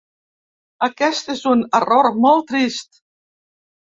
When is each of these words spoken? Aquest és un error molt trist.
Aquest 0.85 1.29
és 1.33 1.43
un 1.51 1.61
error 1.79 2.09
molt 2.23 2.47
trist. 2.53 3.01